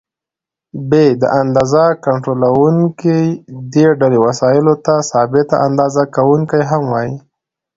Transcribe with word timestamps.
ب: 0.89 0.91
د 1.21 1.23
اندازې 1.41 1.85
کنټرولوونکي: 2.05 3.21
دې 3.73 3.87
ډلې 3.99 4.19
وسایلو 4.27 4.73
ته 4.85 4.93
ثابته 5.11 5.55
اندازه 5.67 6.03
کوونکي 6.15 6.61
هم 6.69 6.83
وایي. 6.93 7.15